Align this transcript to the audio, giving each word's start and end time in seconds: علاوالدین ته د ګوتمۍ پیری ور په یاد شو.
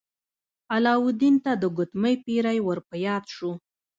علاوالدین 0.75 1.35
ته 1.43 1.51
د 1.61 1.63
ګوتمۍ 1.77 2.15
پیری 2.25 2.59
ور 2.65 2.79
په 2.89 2.95
یاد 3.05 3.23
شو. 3.35 3.51